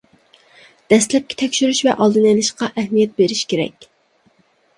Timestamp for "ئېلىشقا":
2.33-2.71